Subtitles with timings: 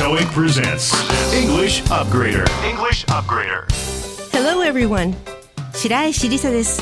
[0.00, 0.94] TOEIC presents
[1.34, 2.44] English Upgrader.
[2.64, 3.66] English Upgrader.
[4.32, 5.14] Hello everyone
[5.74, 6.80] 白石りさです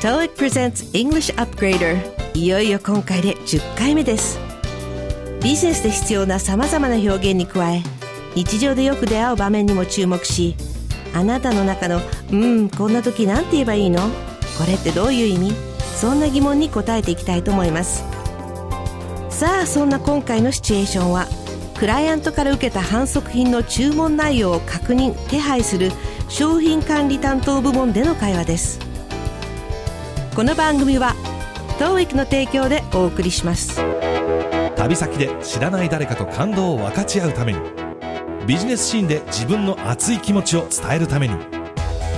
[0.00, 1.96] TOEIC presents English Upgrader
[2.34, 4.38] いよいよ今回で10回目です
[5.42, 7.82] ビジネスで必要な様々な表現に加え
[8.34, 10.56] 日常でよく出会う場面にも注目し
[11.14, 12.00] あなたの中の
[12.32, 14.00] 「うんこんな時なんて言えばいいの？
[14.58, 15.54] これってどういう意味?」
[15.94, 18.02] そんな疑問に答えていきたいと思います
[19.28, 21.26] さあそんな今回のシチュエーションは
[21.80, 25.90] クライアントから受けた反則品の注文内容を確認手配する
[26.28, 28.78] 商品管理担当部門での会話です。
[30.36, 31.14] この番組は
[31.78, 33.80] TOEIC の提供でお送りします。
[34.76, 37.60] 旅先で知らない誰かと感動を分かち合うために
[38.46, 41.34] ビジネスシーンで自分の熱い気持ちを伝えるために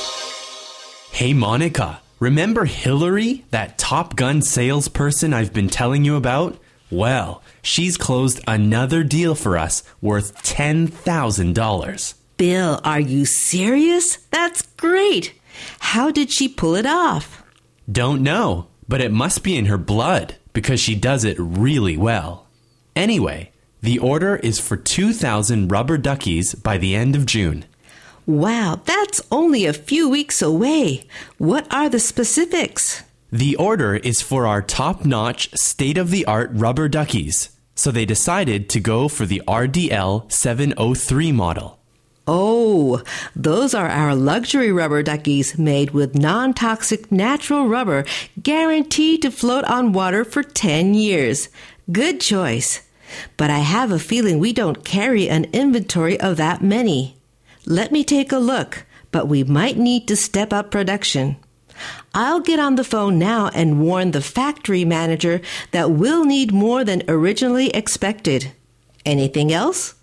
[1.19, 6.57] Hey, Monica, remember Hillary, that Top Gun salesperson I've been telling you about?
[6.89, 12.13] Well, she's closed another deal for us worth $10,000.
[12.37, 15.33] Bill are you serious That's great
[15.79, 17.43] How did she pull it off?
[17.91, 22.47] Don't know, but it must be in her blood because she does it really well.
[22.95, 27.65] Anyway, the order is for 2,000 rubber duckies by the end of June.
[28.29, 31.07] Wow, that's only a few weeks away.
[31.39, 33.01] What are the specifics?
[33.31, 38.05] The order is for our top notch, state of the art rubber duckies, so they
[38.05, 41.79] decided to go for the RDL 703 model.
[42.27, 43.01] Oh,
[43.35, 48.05] those are our luxury rubber duckies made with non toxic natural rubber
[48.43, 51.49] guaranteed to float on water for 10 years.
[51.91, 52.87] Good choice.
[53.37, 57.18] But I have a feeling we don't carry an inventory of that many.
[57.71, 61.37] Let me take a look, but we might need to step up production.
[62.15, 66.83] I'll get on the phone now and warn the factory manager that we'll need more
[66.83, 68.53] than originally expected.
[69.05, 69.93] Anything else?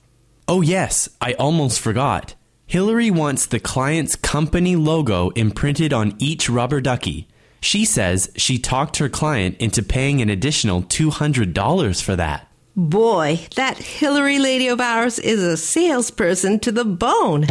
[0.46, 2.36] Oh, yes, I almost forgot.
[2.66, 7.26] Hillary wants the client's company logo imprinted on each rubber ducky.
[7.60, 12.45] She says she talked her client into paying an additional $200 for that.
[12.78, 17.46] Boy, that Hillary lady of ours is a salesperson to the bone.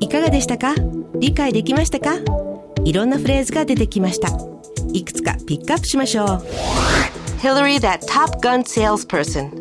[0.00, 0.74] いかがでしたか？
[1.20, 2.16] 理解できましたか？
[2.84, 4.30] いろんなフレーズが出てきました。
[4.92, 6.26] いくつかピックアップしましょう。
[7.38, 9.52] Hillary that Top Gun salesperson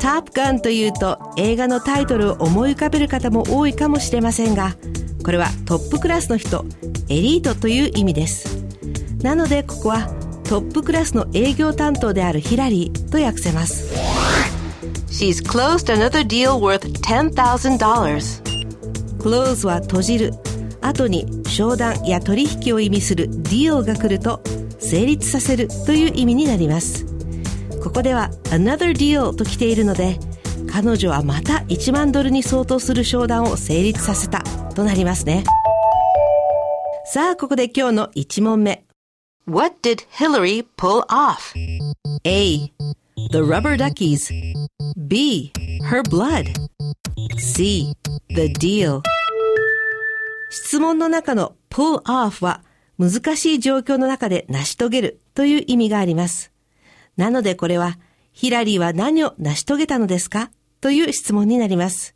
[0.00, 4.74] Top Gun というと映画のタイトルを思い浮かべる方も多いかもしれませんが
[5.24, 6.64] これはトップクラスの人
[7.08, 8.64] エリートという意味です
[9.22, 10.08] なのでここは
[10.52, 13.90] トップクラスの営業担当であるヒラリーと訳せます。
[15.06, 17.78] She's closed another deal worth $10,000
[19.16, 20.34] close は閉じる。
[20.82, 24.42] 後に商談や取引を意味する deal が来ると
[24.78, 27.06] 成立させるという意味になります。
[27.82, 30.18] ここでは another deal と来ているので
[30.70, 34.40] 彼女はまた1万ドルに相当する商談を成立させた
[34.74, 35.44] となりますね。
[37.06, 38.84] さあここで今日の1問目
[39.44, 41.52] What did Hillary pull off?
[42.24, 42.72] A.
[43.32, 44.30] The rubber duckies
[44.96, 45.52] B.
[45.82, 46.46] Her blood
[47.38, 47.92] C.
[48.28, 49.02] The deal
[50.48, 52.62] 質問の中の pull off は
[52.98, 56.52] 難しい状況の中で成し遂げるという意味があります。
[57.16, 57.98] なのでこれは、
[58.32, 60.52] ヒラリーは何を成し遂げたのですか？
[60.80, 62.14] という質問になります。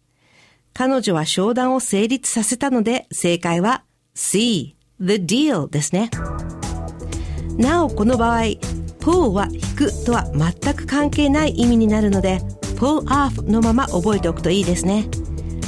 [0.75, 3.83] 彼女は商談を成立させたので正解は
[4.15, 6.11] C, the deal ですね。
[7.57, 8.41] なおこの場合、
[9.01, 12.41] pull は引くとは全く関係ない意味になるので
[12.77, 15.07] pull off のまま覚えておくといいですね。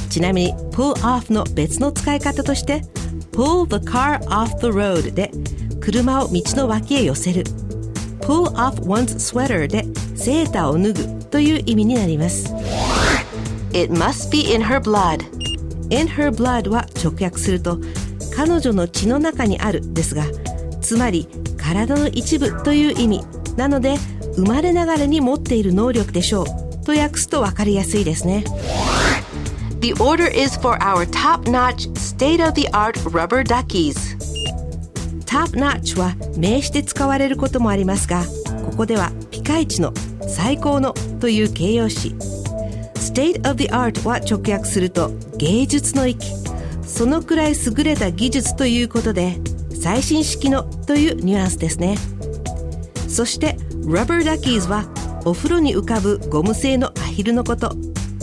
[0.09, 2.83] ちなみに pull off の別の使い方として
[3.31, 5.31] pull the car off the road で
[5.79, 7.43] 車を道の脇へ寄せる。
[8.19, 9.85] pull off one's sweater で
[10.15, 12.53] セーターを脱ぐという意味になります。
[13.73, 15.23] It must be in her blood.
[15.89, 17.79] In her blood は直訳すると
[18.35, 20.23] 彼女の血の中にあるですが
[20.81, 21.27] つまり
[21.69, 23.21] 体の一部という意味
[23.55, 23.95] なので
[24.35, 26.45] 生まれながらに持っている能力でしょう
[26.83, 28.43] と訳すと分かりやすいですね
[29.79, 34.17] The order is for our top-notch state-of-the-art rubber duckies.
[35.25, 38.23] top-notch は名詞で使われることもありますが、
[38.65, 39.93] ここではピカイチの
[40.27, 42.09] 最高のという形容詞。
[42.95, 46.27] state of the art は直訳すると芸術の域。
[46.85, 49.39] そのくらい優れた技術ということで、
[49.79, 51.97] 最新式のというニュアンスですね。
[53.07, 53.55] そして
[53.85, 54.85] rubber duckies は
[55.25, 57.75] お風呂に浮かぶゴム製のアヒルのこと。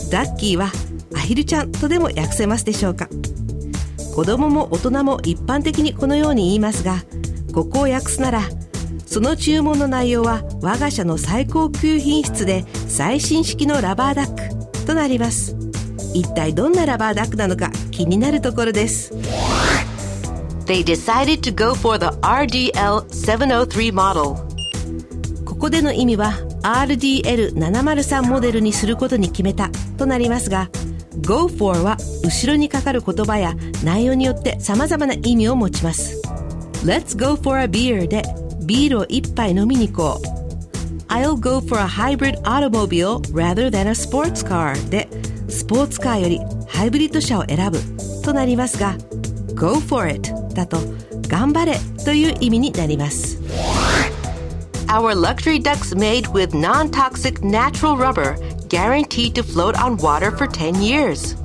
[0.09, 0.71] ダッキーは
[1.15, 3.09] アヒルちゃんとでも訳せますでしょうか
[4.15, 7.03] 子供も大人も一般的にこのように言いますが
[7.53, 8.41] ここを訳すなら
[9.05, 15.55] その注文の内容は我が社の最高級品質で最新式のラバーダックとなります
[16.13, 19.13] 一体どんなラバーダックなのか気になるところです
[20.67, 24.35] They decided to go for the RDL703 model
[25.45, 30.69] ここでの意味は RDL703 モデルにすることに決めたとなりますが
[31.21, 33.55] Go for は後ろにかかる言葉や
[33.85, 36.21] 内容によって様々な意味を持ちます
[36.83, 38.23] Let's go for a beer で
[38.65, 40.37] ビールを一杯飲みに行こう
[41.07, 45.07] I'll go for a hybrid automobile rather than a sports car で
[45.47, 47.79] スポーツカーよりハイブリッド車を選ぶ
[48.21, 48.97] となりますが
[49.57, 50.77] Go for it だと
[51.27, 53.39] 頑張れという意味になります
[54.87, 58.37] Our luxury ducks made with non-toxic natural rubber
[58.69, 61.35] guaranteed to float on water for 10 years.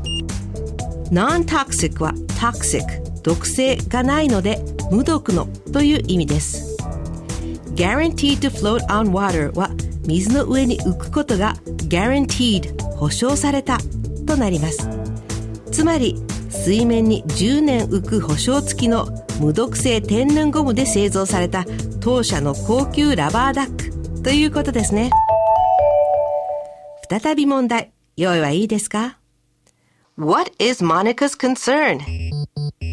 [1.10, 2.84] Non-toxic は toxic
[3.22, 4.60] 毒性がないので
[4.90, 6.76] 無毒のという意味です
[7.74, 9.70] Guaranteed to float on water は
[10.06, 11.54] 水の上に浮くことが
[11.88, 13.78] guaranteed 保証された
[14.26, 14.88] となります
[15.70, 16.16] つまり
[16.52, 19.08] 水面に10年浮く保証付きの
[19.40, 21.64] 無毒性天然ゴムで製造された
[22.00, 25.10] 当社の高級ラバーダックということですね
[27.10, 29.18] 再び問題用意はいいですか
[30.16, 32.00] What is Monica's concern?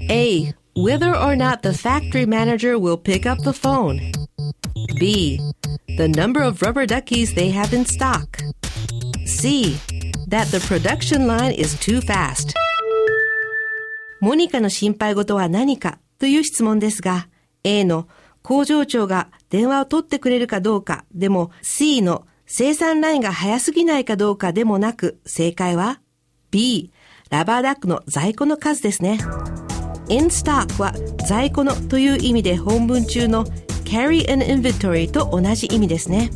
[0.09, 0.53] A.
[0.75, 3.99] Whether or not the factory manager will pick up the phone.
[4.97, 5.39] B.
[5.97, 8.37] The number of rubber duckies they have in stock.
[9.25, 9.77] C.
[10.29, 12.55] That the production line is too fast.
[14.19, 17.27] モニカの心配事は何かという質問ですが、
[17.63, 18.07] A の
[18.41, 26.01] 工場長が電話を取ってくれるかどうかでも C の生産ラインが早すぎないかどうかでもなく正解は
[26.51, 26.91] B
[27.29, 29.19] ラバーダックの在庫の数ですね。
[30.09, 30.93] in stock は
[31.27, 33.45] 在庫のという意味で本文中の
[33.83, 36.31] carry an inventory と同じ意味ですね。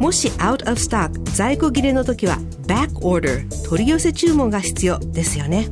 [0.00, 5.68] もし out of stock 在庫切れの時は back order 取り寄せ注文が必要ですよね。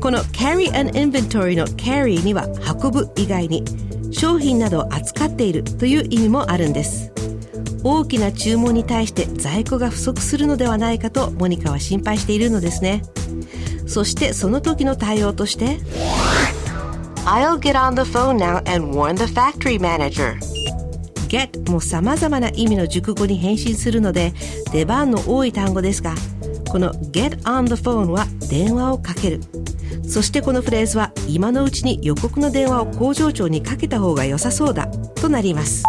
[0.00, 2.46] この carry an inventory の carry には
[2.82, 3.64] 運ぶ以外に
[4.12, 7.12] 商品などを扱っているという意味もあるんです。
[7.88, 13.02] 大きな注文に対して在庫が不足するのではないかとモニカは心配しているのですね
[13.86, 15.78] そしてその時の対応として
[17.24, 20.36] I'll get on the phone now and warn the factory manager.
[21.28, 24.32] get も様々な意味の熟語に変身するので
[24.72, 26.14] 出番の多い単語ですが
[26.68, 29.40] この get on the phone は電話をかける
[30.08, 35.84] そしてこのフレーズは今のうちに予告の電話を工場長にかけた方が良さそうだとなります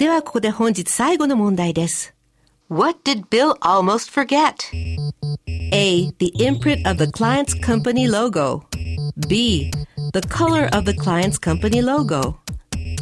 [0.00, 2.14] ではここで本日最後の問題です。
[2.70, 4.54] What did Bill almost forget?
[5.72, 6.10] A.
[6.18, 8.62] The imprint of the client's company logo.
[9.28, 9.70] B.
[10.14, 12.38] The color of the client's company logo.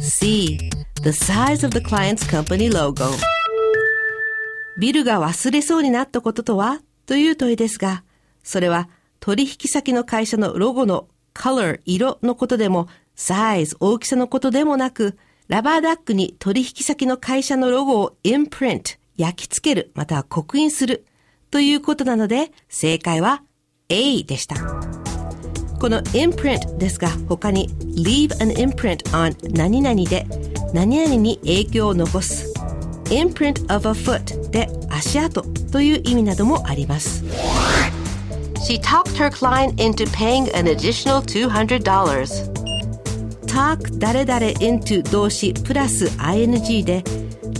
[0.01, 0.57] C.
[1.03, 3.05] The size of the client's company logo.
[4.77, 8.03] ビルが忘れそうになったこととはという問いですが、
[8.43, 8.89] それは
[9.19, 21.05] 取引先の会社のロゴの color 色のことでも size 大きさのことでもなく、ラバーダックに取引先の会社のロゴを imprint 焼き付けるまたは刻印する
[21.51, 23.43] ということなので正解は
[23.89, 24.55] A でした。
[25.79, 30.25] この imprint ですが他に leave an imprint on 何々で
[30.73, 32.53] 何々に影響を残す
[33.05, 37.23] imprint of a foot で足跡という意味などもあります。
[38.65, 42.59] She talked her client into paying an additional $200.
[43.49, 47.03] talk 誰々 into 動詞プラス ing で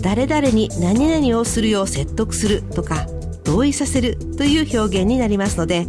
[0.02, 3.08] 誰々に何々をするよう説得するとか
[3.44, 5.88] 同意させるという表現になりますので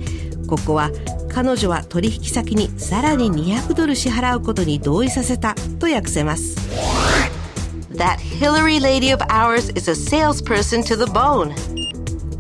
[0.49, 0.91] ここは
[1.29, 6.57] 彼女は取引先にさらに200ドル支払うことに同意させたと訳せます
[7.95, 11.55] That Hillary lady of ours is a salesperson to the bone.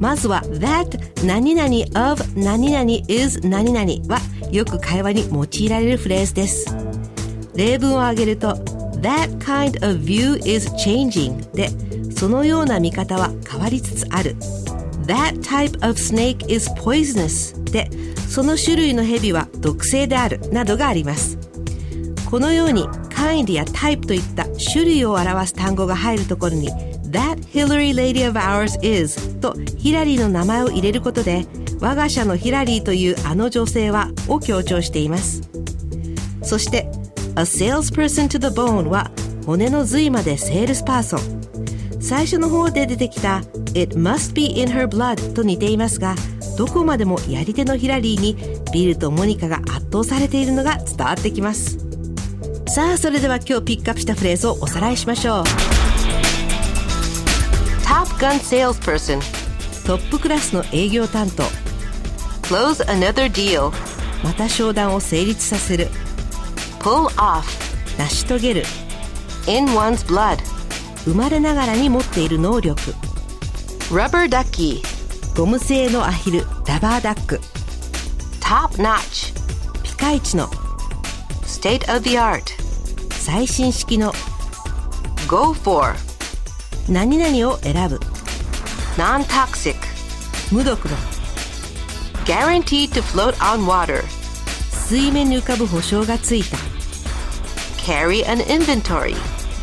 [0.00, 4.18] まずは that 何々 of 何々 is 何々は
[4.50, 6.74] よく会話に用いられるフレーズです。
[7.54, 8.54] 例文を挙げると
[9.02, 11.70] That kind of view is changing で
[12.12, 14.34] そのような見方は変わりつつある。
[15.06, 21.38] That type of snake is poisonous でその種類のヘビは毒性であるなどがあります。
[22.30, 26.70] このように kind や type といった種類を表す単語が入るところに
[27.10, 31.46] That Hillary lady of ours is とヒラリーの名前を入れることで
[31.80, 35.42] 我が社のヒラリーというあの女性はを強調しています。
[36.42, 36.88] そして
[37.36, 39.10] A salesperson to the bone は
[39.44, 42.00] 骨の髄までセールスパーソン。
[42.00, 43.42] 最初の方で出てきた
[43.74, 46.14] It must be in her blood と似ていますが
[46.56, 48.36] どこまでもやり手のヒラリーに
[48.72, 51.78] ビルとモニカが圧倒されているのが伝わってきます。
[52.68, 55.69] さあそれでは今日ピックアップしたフレーズをおさらいしましょう。
[58.20, 59.18] Gun salesperson.
[59.86, 61.42] トップクラスの営業担当
[62.42, 63.72] Close another deal.
[64.22, 65.88] また商談を成立させる
[66.80, 67.44] Pull off.
[67.96, 68.64] 成し遂げる
[69.48, 70.36] In one's blood.
[71.06, 72.78] 生まれながらに持っている能力
[73.90, 74.82] Rubber ducky.
[75.34, 77.40] ゴム製のアヒルラバーダック
[78.42, 79.32] Top notch.
[79.82, 80.46] ピカイチの
[81.46, 82.42] State of the art.
[83.12, 84.12] 最新式の
[85.26, 85.94] Go for.
[86.86, 88.09] 何々を選ぶ
[88.98, 89.76] Non toxic.
[90.50, 90.96] 無毒の
[92.24, 94.02] Guaranteed to float on water.
[94.70, 96.56] 水面に浮かぶ保証がついた
[97.78, 99.14] Carry an inventory.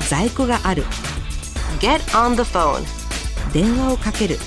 [0.10, 0.84] 在庫がある
[1.79, 2.84] Get on the phone.
[3.53, 4.38] 電話をかける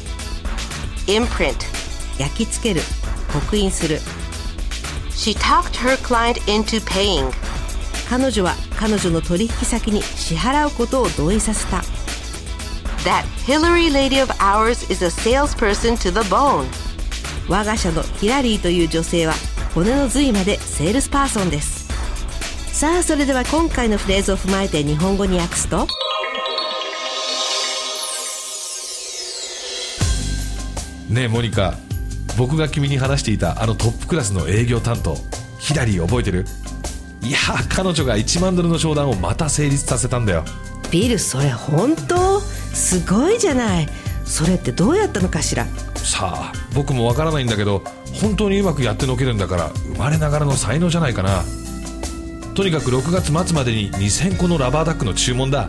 [1.07, 1.55] Imprint.
[2.19, 2.81] 焼き付ける
[3.33, 3.99] 刻印する
[5.11, 7.31] She talked her client into paying.
[8.09, 11.83] 彼女は彼女の取引先に支払うことを同意させた
[13.05, 16.67] That Hillary lady of ours is a salesperson to the bone.
[17.49, 19.33] 我が社のヒラリーという女性は
[19.75, 21.89] 骨の髄までセールスパーソンです。
[22.79, 25.87] さあそれでは今回のフレーズを踏まえて日本語に訳すと。
[31.09, 31.75] ねえモニカ。
[32.37, 35.17] 僕が君に話していたあのトップクラスの営業担当
[35.59, 36.45] ヒラリー覚えてる？
[37.23, 37.39] いや
[37.71, 40.45] 彼女が1万ドルの商談をまた成立させたんだよ。
[40.91, 42.40] ビルそれ本当？
[42.73, 43.89] すごいじゃない。
[44.25, 45.67] それってどうやったのかしら？
[45.97, 47.83] さあ僕もわからないんだけど
[48.21, 51.43] 本当にうまくやってのけるんだから生まれながらの才能じゃないかな。
[52.55, 55.69] とにかく6月末までに2000個のラバーダックの注文だ。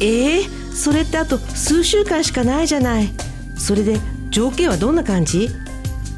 [0.00, 3.10] えー、それってあと数週間しかないじゃない。
[3.56, 3.98] それで
[4.30, 5.50] 条件はどんな感じ？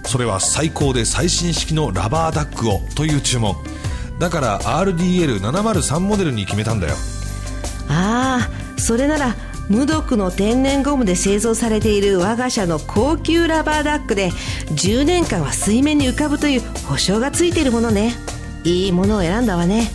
[0.04, 3.54] それは最高で最新式のラバーダックをという注文。
[4.18, 6.94] だから RDL703 モデルに決めたんだよ。
[7.88, 9.34] ああそれなら
[9.68, 14.30] 無毒の天然ゴムで製造されている我が社の高級ラバーダックで
[14.72, 18.14] 10年間は水面に浮かぶという保証がついているものね。
[18.64, 19.90] いいものを選んだわね。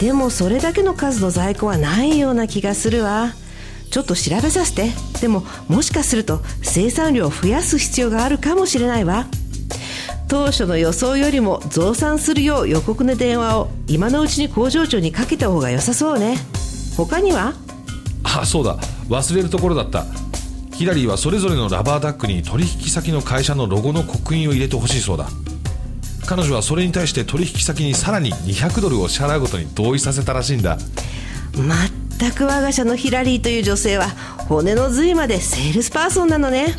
[0.00, 3.34] でもそれだけの数の在庫はないような気がするわ。
[3.90, 4.90] ちょっと調べさせて。
[5.20, 9.26] でももしかすると生産量を増やす必要があるかもしれないわ。
[10.28, 16.36] 当初の予想よりも増産するよう予告の電話を今のうちに工場長にかけた方が良さそうね。
[16.96, 17.54] 他には？
[18.40, 18.76] あそうだ。
[19.08, 20.04] 忘れるところだった。
[20.74, 25.28] ヒラリーはそれぞれのラバーダックに取引先の会社のロゴの刻印を入れてほしいそうだ。
[26.26, 30.76] 彼女はそれに対して取引先にさらに200ドルを支払うことに同意させたらしいんだ。
[32.18, 34.08] 全く我が社のヒラリーという女性は
[34.48, 36.74] 骨の髄までセールスパーソンなのね。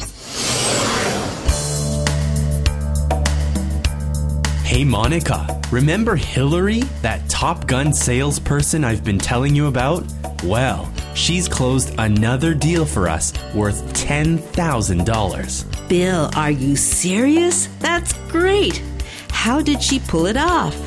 [4.63, 10.03] Hey, Monica, remember Hillary, that Top Gun salesperson I've been telling you about?
[10.43, 15.89] Well, she's closed another deal for us worth $10,000.
[15.89, 17.67] Bill, are you serious?
[17.79, 18.83] That's great.
[19.31, 20.77] How did she pull it off?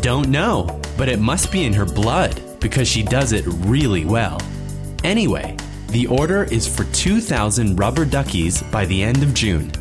[0.00, 4.40] Don't know, but it must be in her blood because she does it really well.
[5.02, 5.56] Anyway,
[5.88, 9.72] the order is for 2,000 rubber duckies by the end of June.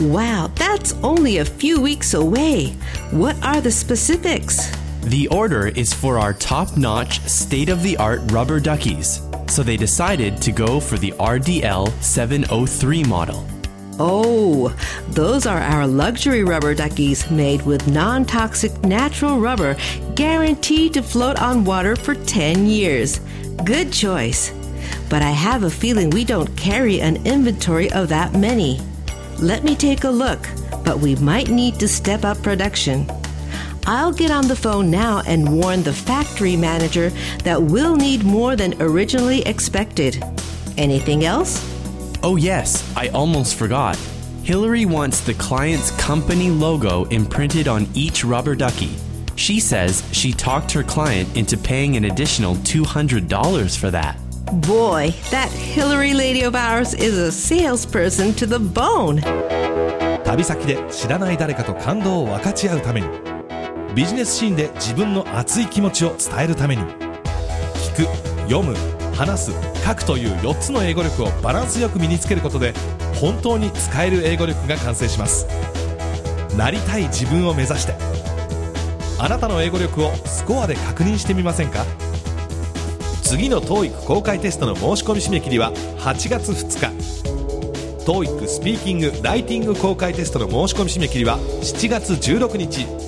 [0.00, 2.76] Wow, that's only a few weeks away.
[3.10, 4.70] What are the specifics?
[5.02, 9.76] The order is for our top notch, state of the art rubber duckies, so they
[9.76, 13.46] decided to go for the RDL 703 model.
[14.00, 14.68] Oh,
[15.08, 19.76] those are our luxury rubber duckies made with non toxic natural rubber
[20.14, 23.18] guaranteed to float on water for 10 years.
[23.64, 24.52] Good choice.
[25.10, 28.80] But I have a feeling we don't carry an inventory of that many.
[29.40, 30.46] Let me take a look,
[30.84, 33.08] but we might need to step up production.
[33.87, 37.09] I'll get on the phone now and warn the factory manager
[37.43, 40.23] that we'll need more than originally expected.
[40.77, 41.69] Anything else?
[42.23, 43.97] Oh, yes, I almost forgot.
[44.43, 48.95] Hillary wants the client's company logo imprinted on each rubber ducky.
[49.35, 54.17] She says she talked her client into paying an additional $200 for that.
[54.61, 59.21] Boy, that Hillary lady of ours is a salesperson to the bone.
[60.23, 63.07] 旅先で知らない誰かと感動を分かち合うために
[63.98, 66.82] ビジネスシーンで自分の熱い気持ちを伝えるために。
[66.84, 68.76] 聞く読む
[69.12, 69.52] 話す
[69.84, 72.74] 書くという4つの英語力をバランスよく身につけることで
[73.20, 75.48] 本当に使える英語力が完成します。
[76.56, 77.94] なりたい自分を目指して。
[79.18, 81.84] あなたの英語力をスコアで確認してみませんか？
[83.24, 88.04] 次の TOEIC 公開テストの申し込み締め切りは8月2日。
[88.04, 93.07] TOEIC スピーキング・ライティング公開テストの申し込み締め切りは7月16日。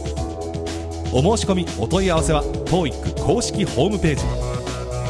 [1.13, 4.25] お申し込みお問い合わせは TOEIC 公式ホームページ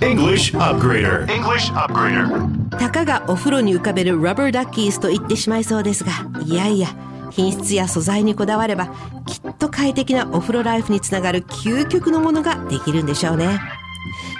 [0.00, 1.26] English Upgrader.
[1.26, 2.76] English Upgrader.
[2.76, 6.12] たかがお風呂に浮かべるラバーダッキーズと言ってしまいそうですが、
[6.44, 6.88] いやいや、
[7.30, 8.88] 品質や素材にこだわれば、
[9.26, 13.60] きっと快適なお風呂ライフにつながる究極のものができるんでしょうね。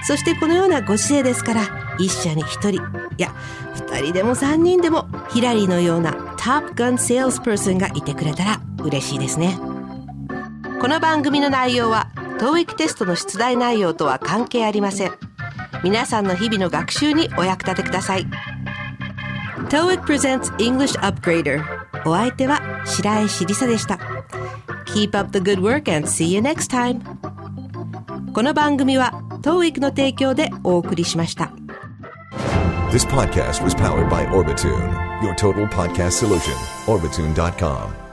[0.03, 2.79] そしてこのようなご時世ですから、一社に一人、い
[3.19, 3.35] や、
[3.75, 9.59] 二人でも三人でも、ヒラリーのようなトップガンセールスパーソンがいてくれたら嬉しいですね。
[10.81, 15.13] この番組の内容は、TOEIC テストの出題内容とは関係ありません。
[15.85, 18.27] 皆さんの日々の学習にお役立てください。
[19.71, 21.63] TOEIC presents English Upgrader
[22.05, 23.99] お相手は白石りさでした
[24.87, 27.01] Keep up the good work and see you next time
[28.33, 31.53] この番組は TOEIC の提供でお送りしました
[32.91, 36.55] This podcast was powered by Orbitune, your total podcast solution.
[36.87, 38.10] Orbitune.com.